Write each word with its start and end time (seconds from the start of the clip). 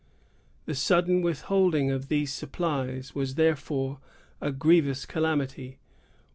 The 0.65 0.73
sudden 0.73 1.21
withholding 1.21 1.91
of 1.91 2.07
these 2.07 2.33
supplies 2.33 3.13
was, 3.13 3.35
therefore, 3.35 3.99
a 4.41 4.51
grievous 4.51 5.05
calamity. 5.05 5.77